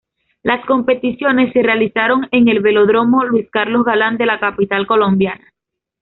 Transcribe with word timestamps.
Las 0.41 0.65
competiciones 0.65 1.53
se 1.53 1.61
realizaron 1.61 2.27
en 2.31 2.47
el 2.47 2.59
Velódromo 2.61 3.23
Luis 3.23 3.47
Carlos 3.51 3.85
Galán 3.85 4.17
de 4.17 4.25
la 4.25 4.39
capital 4.39 4.87
colombiana. 4.87 5.53